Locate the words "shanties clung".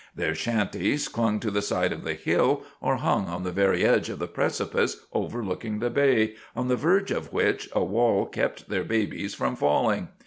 0.33-1.39